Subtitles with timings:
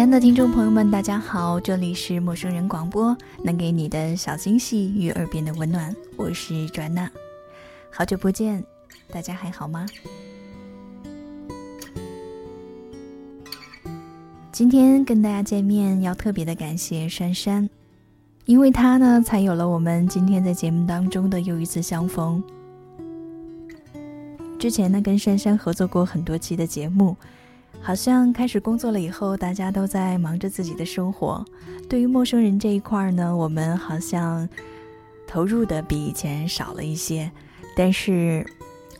[0.00, 3.14] 亲爱的听众朋友们，大家好，这里是陌生人广播，
[3.44, 7.10] 能给你的小惊喜与耳边的温暖，我是转娜，
[7.92, 8.64] 好久不见，
[9.12, 9.84] 大家还好吗？
[14.50, 17.68] 今天跟大家见面，要特别的感谢珊珊，
[18.46, 22.42] 因为她呢，才有了我们今天在节目当中的又一次相逢。
[24.58, 27.14] 之前呢，跟珊珊合作过很多期的节目。
[27.82, 31.44] 好像开始工作了以后，大家都在忙着自己的生活。
[31.88, 34.48] 对于陌生人这一块呢，我们好像
[35.26, 37.30] 投入的比以前少了一些。
[37.74, 38.46] 但是，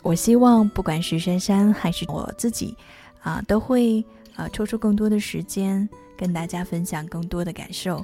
[0.01, 2.75] 我希望不管是珊珊还是我自己，
[3.21, 4.03] 啊，都会
[4.35, 8.03] 啊抽出更多的时间跟大家分享更多的感受。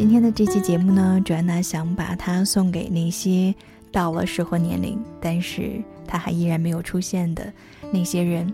[0.00, 3.54] 今天的这期节目呢，转娜想把它送给那些
[3.92, 7.52] 到了适婚年龄，但是他还依然没有出现的
[7.92, 8.50] 那些人，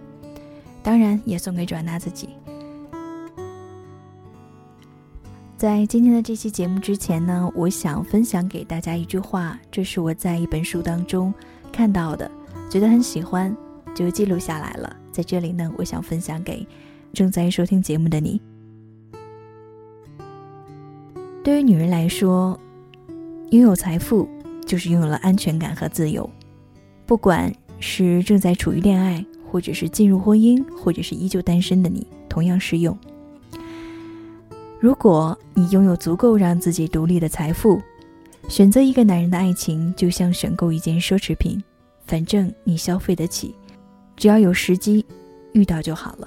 [0.83, 2.30] 当然也送给转娜自己。
[5.56, 11.33] 在今天的这期节目之前呢，我想分享给大家一句话，这是我在一本书当中
[11.70, 12.28] 看到的，
[12.69, 13.56] 觉得很喜欢，
[13.94, 14.97] 就记录下来了。
[15.12, 16.66] 在这里呢，我想分享给
[17.12, 18.42] 正在收听节目的你。
[21.47, 22.58] 对于女人来说，
[23.50, 24.28] 拥有财富
[24.66, 26.28] 就是拥有了安全感和自由。
[27.06, 32.98] 不管是正在处于恋爱，或者是进入婚姻，或者是依旧单身的你，同样适用。
[34.80, 37.81] 如果你拥有足够让自己独立的财富，
[38.48, 41.62] 选择一个男人的爱情就像选购一件奢侈品，
[42.06, 43.55] 反正你消费得起，
[44.16, 45.06] 只要有时机
[45.53, 46.27] 遇到就好了。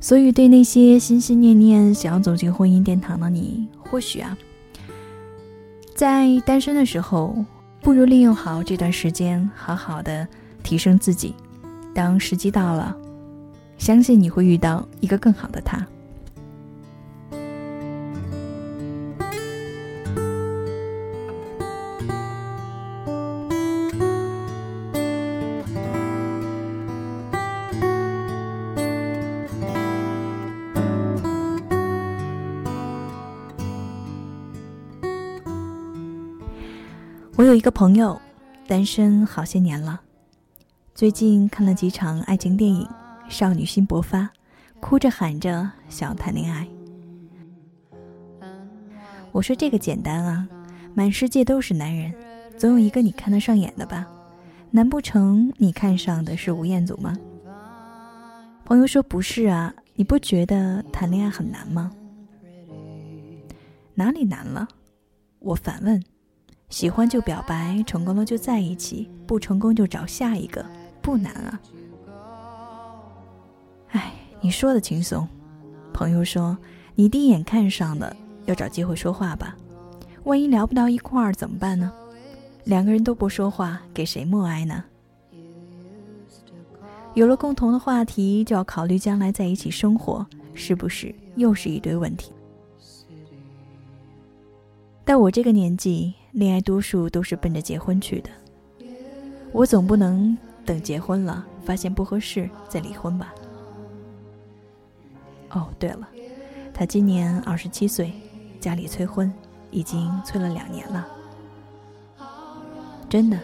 [0.00, 4.36] 所以，对那些心心念念想要走进婚姻殿堂的你，或许啊，
[5.94, 7.44] 在单身的时候，
[7.80, 10.26] 不如利用好这段时间，好好的
[10.62, 11.34] 提升自己。
[11.94, 12.94] 当时机到了，
[13.78, 15.84] 相信你会遇到一个更好的他。
[37.56, 38.20] 一个朋友，
[38.66, 39.98] 单身好些年了。
[40.94, 42.86] 最近看了几场爱情电影，
[43.30, 44.28] 少女心勃发，
[44.78, 46.68] 哭着喊着想要谈恋爱。
[49.32, 50.46] 我说这个简单啊，
[50.92, 52.14] 满世界都是男人，
[52.58, 54.06] 总有一个你看得上眼的吧？
[54.70, 57.16] 难不成你看上的是吴彦祖吗？
[58.66, 61.90] 朋友说不是啊，你不觉得谈恋爱很难吗？
[63.94, 64.68] 哪里难了？
[65.38, 66.02] 我反问。
[66.68, 70.64] 喜欢就表白，成功了就在一起，不成功就找下一个，
[71.00, 71.60] 不难啊。
[73.90, 75.26] 哎，你说的轻松。
[75.92, 76.58] 朋友说，
[76.94, 78.14] 你第一眼看上的，
[78.46, 79.56] 要找机会说话吧。
[80.24, 81.90] 万一聊不到一块儿怎么办呢？
[82.64, 84.84] 两个人都不说话，给谁默哀呢？
[87.14, 92.32] 有了共同的话题，就要考虑将来在一起生活，是不是又是一堆问题？
[95.04, 96.12] 到我这个年纪。
[96.36, 98.28] 恋爱多数都是奔着结婚去的，
[99.52, 100.36] 我总不能
[100.66, 103.34] 等结婚了发现不合适再离婚吧？
[105.48, 106.06] 哦，对了，
[106.74, 108.12] 他今年二十七岁，
[108.60, 109.32] 家里催婚，
[109.70, 111.08] 已经催了两年了。
[113.08, 113.38] 真的，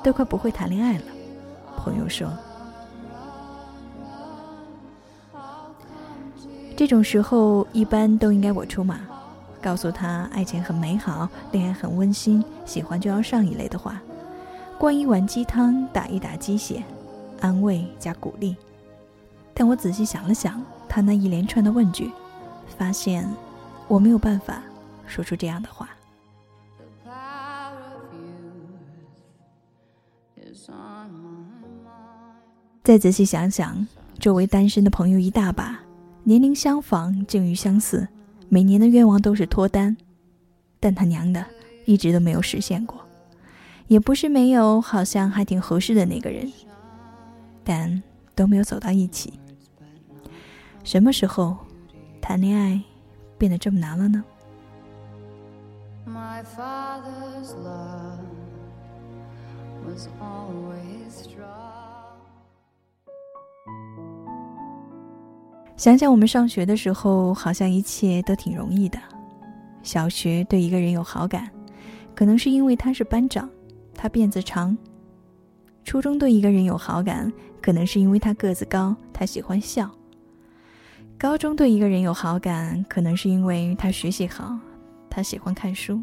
[0.00, 1.04] 都快不会谈恋爱了。
[1.76, 2.30] 朋友说，
[6.76, 9.00] 这种时候一般都应该我出马。
[9.62, 14.02] 告诉他爱情很美好，恋爱很温馨，喜欢就要上一类的话，
[14.76, 16.82] 灌一碗鸡汤，打一打鸡血，
[17.40, 18.56] 安慰加鼓励。
[19.54, 22.10] 但我仔细想了想，他那一连串的问句，
[22.76, 23.26] 发现
[23.86, 24.60] 我没有办法
[25.06, 25.88] 说出这样的话。
[32.82, 33.86] 再仔细想想，
[34.18, 35.78] 周围单身的朋友一大把，
[36.24, 38.08] 年龄相仿，境遇相似。
[38.52, 39.96] 每年的愿望都是脱单，
[40.78, 41.42] 但他娘的，
[41.86, 43.00] 一直都没有实现过。
[43.86, 46.52] 也不是没有，好像还挺合适的那个人，
[47.64, 48.02] 但
[48.34, 49.40] 都没有走到一起。
[50.84, 51.56] 什么时候
[52.20, 52.78] 谈恋爱
[53.38, 54.22] 变得这么难了呢？
[65.82, 69.00] 想想我们上学的时候，好像一切都挺容易的。
[69.82, 71.50] 小学对一个人有好感，
[72.14, 73.50] 可能是因为他是班长，
[73.92, 74.76] 他辫子长；
[75.82, 79.88] 初中对一个人有好感，可能是因为他个子高，他喜欢笑；
[81.18, 84.56] 高中对一个人有好感，可能是因为他学习好，
[85.10, 86.00] 他喜欢看书。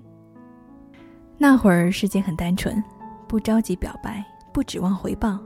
[1.38, 2.84] 那会儿世界很单纯，
[3.30, 4.22] 不着急表白，
[4.52, 5.40] 不指望回报，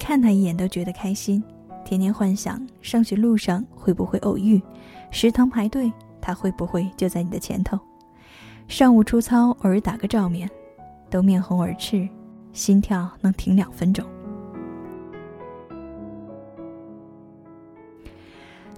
[0.00, 1.40] 看他一眼都觉得开心。
[1.88, 4.60] 天天幻想上学路上会不会偶遇，
[5.10, 5.90] 食堂排队
[6.20, 7.78] 他会不会就在你的前头，
[8.68, 10.46] 上午出操偶尔打个照面，
[11.08, 12.06] 都面红耳赤，
[12.52, 14.04] 心跳能停两分钟。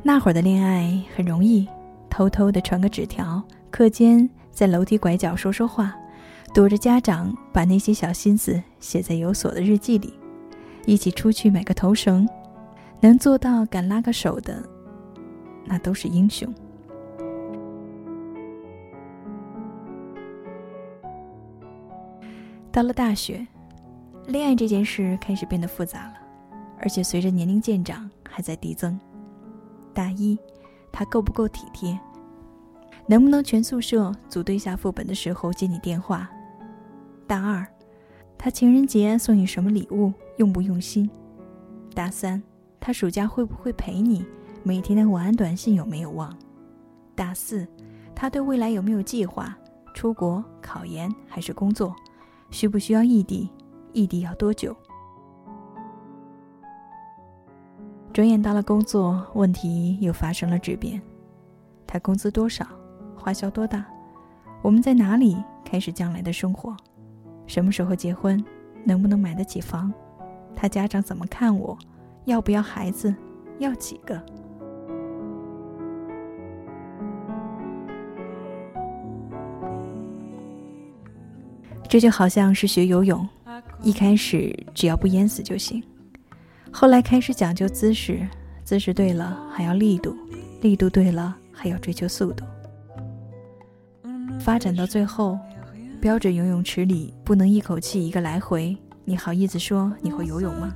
[0.04, 1.66] 那会儿的恋爱很容易，
[2.08, 3.42] 偷偷的传个纸条，
[3.72, 5.92] 课间在楼梯拐角说说话，
[6.54, 10.14] 躲着家长把那些小心思写在有锁的日记里，
[10.86, 12.24] 一起出去买个头绳。
[13.00, 14.62] 能做到敢拉个手的，
[15.64, 16.52] 那都是英雄。
[22.70, 23.46] 到了大学，
[24.26, 26.14] 恋爱这件事开始变得复杂了，
[26.78, 28.98] 而且随着年龄渐长还在递增。
[29.92, 30.38] 大一，
[30.92, 31.98] 他够不够体贴？
[33.06, 36.30] 能不能全宿舍组队下副本的时候接你电话？
[37.26, 37.66] 大二，
[38.38, 40.12] 他情人节送你什么礼物？
[40.36, 41.10] 用不用心？
[41.92, 42.40] 大三。
[42.80, 44.24] 他暑假会不会陪你？
[44.62, 46.34] 每天的晚安短信有没有忘？
[47.14, 47.68] 大四，
[48.14, 49.54] 他对未来有没有计划？
[49.94, 51.94] 出国、考研还是工作？
[52.50, 53.50] 需不需要异地？
[53.92, 54.74] 异地要多久？
[58.12, 61.00] 转眼到了工作，问题又发生了质变。
[61.86, 62.66] 他工资多少？
[63.16, 63.84] 花销多大？
[64.62, 66.74] 我们在哪里开始将来的生活？
[67.46, 68.42] 什么时候结婚？
[68.84, 69.92] 能不能买得起房？
[70.56, 71.76] 他家长怎么看我？
[72.24, 73.14] 要不要孩子？
[73.58, 74.20] 要几个？
[81.88, 83.28] 这就好像是学游泳，
[83.82, 85.82] 一开始只要不淹死就行，
[86.70, 88.24] 后来开始讲究姿势，
[88.62, 90.14] 姿势对了还要力度，
[90.60, 92.44] 力度对了还要追求速度，
[94.38, 95.36] 发展到最后，
[96.00, 100.72] 标准游泳池里不能一口气一个来回，你好意思说你会游泳吗？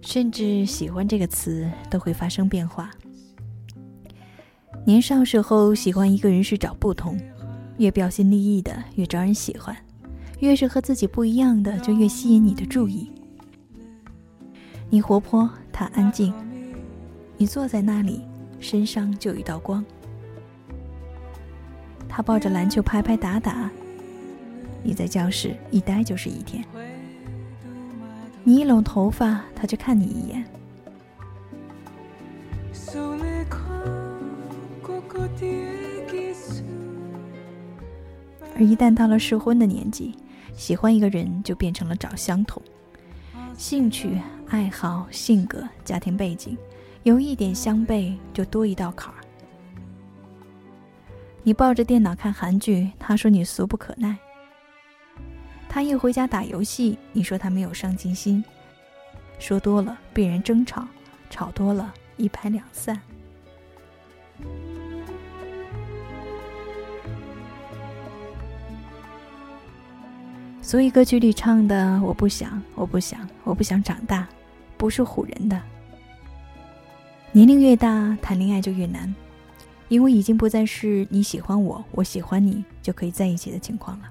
[0.00, 2.90] 甚至喜欢这个词都会发生变化。
[4.84, 7.18] 年少时候喜欢一个人是找不同，
[7.78, 9.74] 越标新立异的越招人喜欢，
[10.40, 13.10] 越是和自己不一样的就越吸引你的注意。
[14.90, 16.34] 你活泼，他安静，
[17.38, 18.20] 你坐在那里，
[18.60, 19.82] 身上就有一道光。
[22.14, 23.70] 他抱着篮球拍拍打打，
[24.82, 26.62] 你在教室一待就是一天。
[28.44, 30.44] 你一拢头发，他就看你一眼。
[38.54, 40.14] 而一旦到了适婚的年纪，
[40.54, 42.62] 喜欢一个人就变成了找相同，
[43.56, 46.58] 兴趣、爱好、性格、家庭背景，
[47.04, 49.16] 有一点相悖就多一道坎儿。
[51.44, 54.14] 你抱着电脑看韩剧，他说你俗不可耐；
[55.68, 58.44] 他一回家打游戏，你说他没有上进心。
[59.40, 60.86] 说多了必然争吵，
[61.30, 63.00] 吵多了一拍两散。
[70.60, 74.28] 所以歌曲里唱的“我不想，我不想，我不想长大”，
[74.78, 75.60] 不是唬人的。
[77.32, 79.12] 年龄越大，谈恋爱就越难。
[79.92, 84.10] 因为已经不再是你喜欢我，我喜欢你就可以在一起的情况了。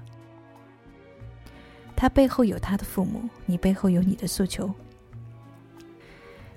[1.96, 4.72] 他背后有他的父母，你背后有你的诉求。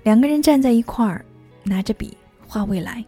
[0.04, 1.24] 两个人站在一块儿，
[1.64, 2.16] 拿着笔
[2.46, 3.04] 画未来，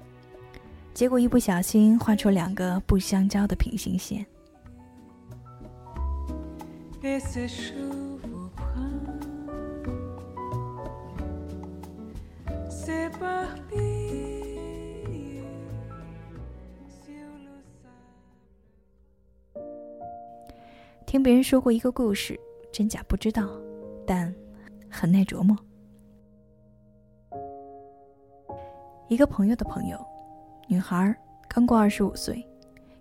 [0.93, 4.27] 结果一不小心画出两个不相交的平行线。
[21.19, 22.39] 听别人说过一个故事，
[22.71, 23.51] 真假不知道，
[24.07, 24.33] 但
[24.89, 25.59] 很耐琢磨。
[29.09, 29.99] 一个朋友的朋友，
[30.69, 31.13] 女孩
[31.49, 32.49] 刚过二十五岁，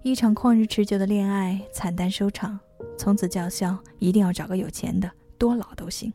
[0.01, 2.59] 一场旷日持久的恋爱惨淡收场，
[2.97, 6.11] 从此叫嚣一定要找个有钱的，多老都行。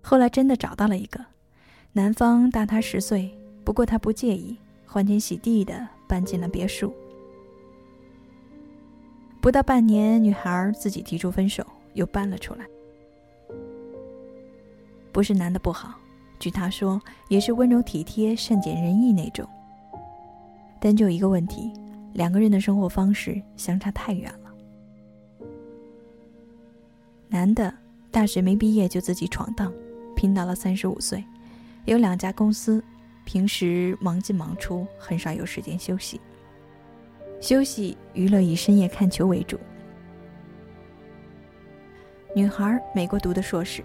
[0.00, 1.22] 后来真的找到了一个，
[1.92, 6.90] 男方大她十岁，不过她不介意，欢天喜地的搬进了别墅。
[9.40, 12.66] 不到半年，女孩自己提出分手，又搬了出来。
[15.10, 15.94] 不是男的不好，
[16.38, 19.48] 据他说，也是温柔体贴、善解人意那种。
[20.78, 21.72] 但就一个问题，
[22.12, 25.46] 两个人的生活方式相差太远了。
[27.28, 27.72] 男的
[28.10, 29.72] 大学没毕业就自己闯荡，
[30.14, 31.24] 拼到了三十五岁，
[31.86, 32.82] 有两家公司，
[33.24, 36.20] 平时忙进忙出，很少有时间休息。
[37.40, 39.58] 休息娱乐以深夜看球为主。
[42.36, 43.82] 女孩美国读的硕士。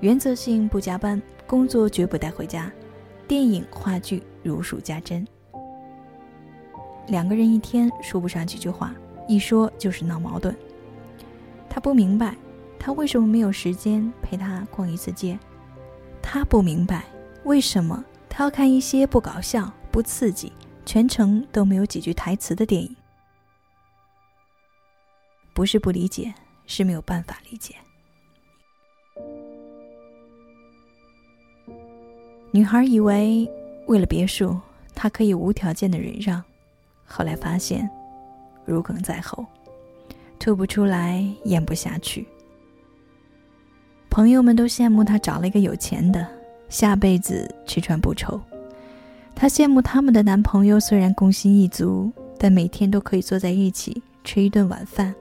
[0.00, 2.70] 原则性不加班，工作绝不带回家，
[3.26, 5.26] 电影话剧如数家珍。
[7.06, 8.94] 两个人一天说不上几句话，
[9.26, 10.54] 一说就是闹矛盾。
[11.70, 12.36] 他不明白，
[12.78, 15.38] 他为什么没有时间陪他逛一次街；
[16.20, 17.04] 他不明白，
[17.44, 20.52] 为什么他要看一些不搞笑、不刺激、
[20.84, 22.94] 全程都没有几句台词的电影。
[25.52, 26.34] 不是不理解，
[26.66, 27.74] 是没有办法理解。
[32.50, 33.48] 女孩以为
[33.86, 34.60] 为了别墅，
[34.94, 36.42] 她可以无条件的忍让，
[37.04, 37.88] 后来发现
[38.64, 39.44] 如鲠在喉，
[40.38, 42.26] 吐不出来，咽不下去。
[44.10, 46.26] 朋友们都羡慕她找了一个有钱的，
[46.68, 48.40] 下辈子吃穿不愁。
[49.36, 55.14] 她羡慕他们的男朋友虽然工薪一族，但每天都可以坐在一起吃一顿晚饭。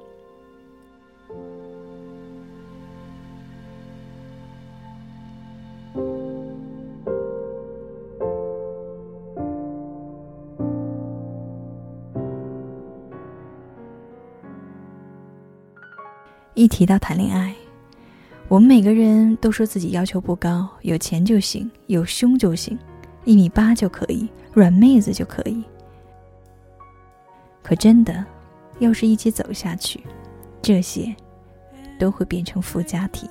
[16.56, 17.54] 一提到谈恋爱，
[18.48, 22.78] 我们每个人都说自己要求不高，有钱就行，有胸就行，
[23.26, 25.64] 一米八就可以，软妹子就可以。
[27.62, 28.26] 可真的，
[28.80, 30.04] 要是一起走下去，
[30.62, 31.16] 这些
[31.98, 33.30] 都会变成附加题。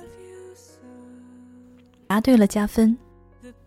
[2.07, 2.97] 答对了加分，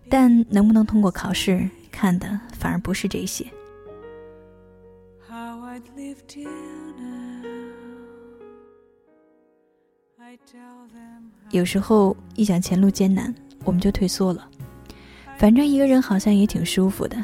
[0.08, 3.46] 但能不能通过考试，看的反而不是这些。
[11.50, 14.48] 有时候一想前路艰难，我们就退缩了。
[15.38, 17.16] 反正一个人好像也挺舒服的，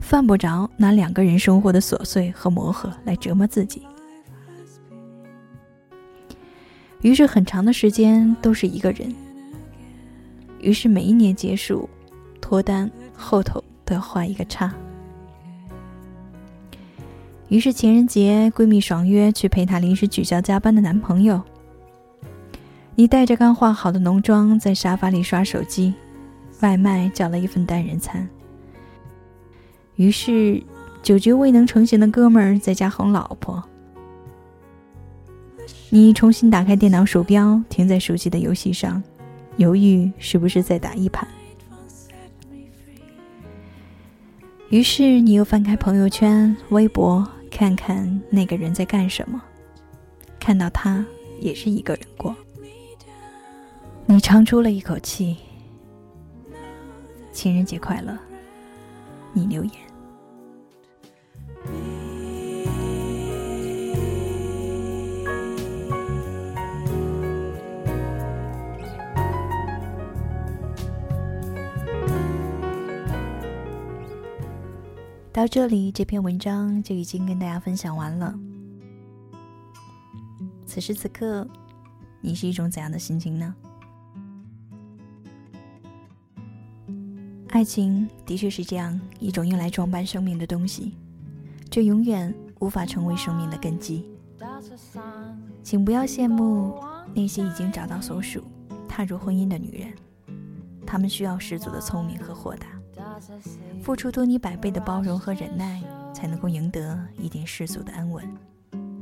[0.00, 3.82] 犯不着拿两个人生活的琐碎和磨合来折磨自己。
[7.00, 9.14] 于是很长的时间都是一个人。
[10.60, 11.88] 于是每一年结束，
[12.40, 14.72] 脱单后头都要画一个叉。
[17.48, 21.40] 于是情人节，闺蜜爽约去陪她临时取消加班的男朋友。
[22.94, 25.92] 你带着刚化好的浓妆在沙发里刷手机，
[26.60, 28.28] 外卖叫了一份单人餐。
[29.96, 30.62] 于是，
[31.02, 33.62] 酒局未能成行的哥们儿在家哄老婆。
[35.90, 39.00] 你重新打开电脑鼠标，停在熟悉的游戏上，
[39.56, 41.28] 犹豫是不是再打一盘。
[44.70, 49.40] 于是，你又翻开朋友圈、微博，看看那个人在干什么，
[50.40, 51.06] 看到他
[51.38, 52.34] 也是一个人过。
[54.06, 55.36] 你长出了一口气。
[57.34, 58.16] 情人节快乐！
[59.32, 59.72] 你留言。
[75.32, 78.32] 到这里，这篇文章就已经跟大家分享完了。
[80.64, 81.46] 此时此刻，
[82.20, 83.52] 你是一种怎样的心情呢？
[87.54, 90.96] 爱情的确是这样一种用来装扮生命的东西，
[91.70, 94.04] 却永远无法成为生命的根基。
[95.62, 96.76] 请不要羡慕
[97.14, 98.42] 那些已经找到所属、
[98.88, 99.92] 踏入婚姻的女人，
[100.84, 102.66] 她们需要十足的聪明和豁达，
[103.80, 105.80] 付出多你百倍的包容和忍耐，
[106.12, 108.28] 才能够赢得一点世俗的安稳。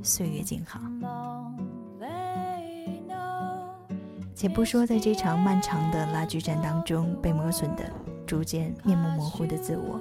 [0.02, 0.78] 岁月静好。
[4.34, 7.90] 且不说在这场漫长的拉锯战当中被磨损的。
[8.32, 10.00] 逐渐面目模糊的自我，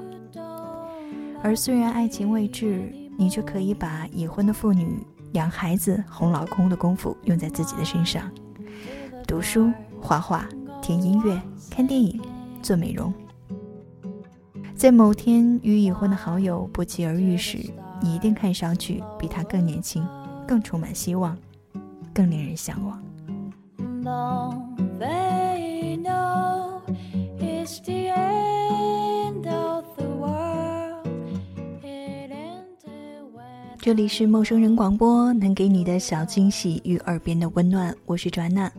[1.44, 8.32] 而虽然爱情未至，你却可以把已婚的妇女养孩子、哄老公的功夫用在自己的身上，
[9.28, 9.70] 读书、
[10.02, 10.48] 画画、
[10.82, 12.22] 听音乐、看电影、
[12.62, 13.14] 做美容。
[14.78, 17.58] 在某天与已婚的好友不期而遇时，
[18.00, 20.08] 你一定看上去比他更年轻，
[20.48, 21.38] 更充满希望，
[22.14, 23.04] 更令人向往。
[33.84, 37.94] 这里是陌生人广播，能给你的小惊喜与耳边的温暖。
[38.06, 38.72] 我是转娜，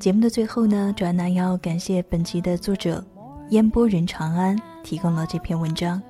[0.00, 3.04] 节目的最后呢，转娜要感谢本集的作者
[3.50, 6.02] 烟波人长安提供了这篇文章。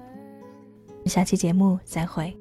[1.04, 2.34] 下期节目再会。